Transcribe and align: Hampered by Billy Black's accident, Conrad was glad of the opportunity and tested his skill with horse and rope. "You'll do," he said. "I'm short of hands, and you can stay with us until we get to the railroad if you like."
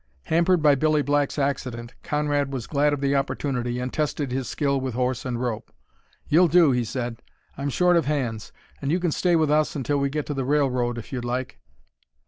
Hampered 0.23 0.63
by 0.63 0.73
Billy 0.73 1.03
Black's 1.03 1.37
accident, 1.37 1.93
Conrad 2.01 2.51
was 2.51 2.65
glad 2.65 2.91
of 2.91 3.01
the 3.01 3.15
opportunity 3.15 3.77
and 3.77 3.93
tested 3.93 4.31
his 4.31 4.49
skill 4.49 4.81
with 4.81 4.95
horse 4.95 5.25
and 5.25 5.39
rope. 5.39 5.71
"You'll 6.27 6.47
do," 6.47 6.71
he 6.71 6.83
said. 6.83 7.21
"I'm 7.55 7.69
short 7.69 7.95
of 7.95 8.05
hands, 8.07 8.51
and 8.81 8.91
you 8.91 8.99
can 8.99 9.11
stay 9.11 9.35
with 9.35 9.51
us 9.51 9.75
until 9.75 9.99
we 9.99 10.09
get 10.09 10.25
to 10.25 10.33
the 10.33 10.43
railroad 10.43 10.97
if 10.97 11.13
you 11.13 11.21
like." 11.21 11.59